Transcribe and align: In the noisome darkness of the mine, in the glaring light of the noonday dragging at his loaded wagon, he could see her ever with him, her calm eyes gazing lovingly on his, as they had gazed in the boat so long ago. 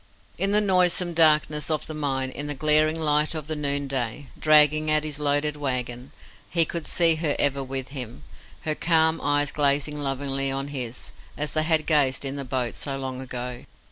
In 0.39 0.49
the 0.49 0.61
noisome 0.61 1.13
darkness 1.13 1.69
of 1.69 1.85
the 1.85 1.93
mine, 1.93 2.31
in 2.31 2.47
the 2.47 2.55
glaring 2.55 2.99
light 2.99 3.35
of 3.35 3.45
the 3.45 3.55
noonday 3.55 4.29
dragging 4.39 4.89
at 4.89 5.03
his 5.03 5.19
loaded 5.19 5.55
wagon, 5.55 6.11
he 6.49 6.65
could 6.65 6.87
see 6.87 7.13
her 7.17 7.35
ever 7.37 7.63
with 7.63 7.89
him, 7.89 8.23
her 8.61 8.73
calm 8.73 9.21
eyes 9.21 9.51
gazing 9.51 9.99
lovingly 10.01 10.49
on 10.51 10.69
his, 10.69 11.11
as 11.37 11.53
they 11.53 11.61
had 11.61 11.85
gazed 11.85 12.25
in 12.25 12.35
the 12.35 12.43
boat 12.43 12.73
so 12.73 12.97
long 12.97 13.21
ago. 13.21 13.65